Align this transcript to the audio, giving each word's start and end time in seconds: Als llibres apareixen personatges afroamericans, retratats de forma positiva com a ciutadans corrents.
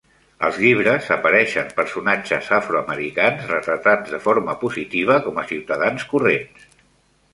Als 0.45 0.55
llibres 0.61 1.09
apareixen 1.15 1.67
personatges 1.81 2.49
afroamericans, 2.57 3.45
retratats 3.53 4.15
de 4.17 4.21
forma 4.27 4.57
positiva 4.65 5.19
com 5.27 5.39
a 5.43 5.49
ciutadans 5.53 6.09
corrents. 6.15 6.67